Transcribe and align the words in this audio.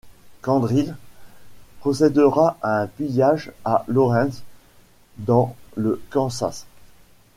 Quantrill 0.41 0.95
procèdera 1.79 2.57
à 2.63 2.81
un 2.81 2.87
pillage 2.87 3.51
à 3.63 3.85
Lawrence 3.87 4.41
dans 5.19 5.55
le 5.75 6.01
Kansas. 6.09 6.65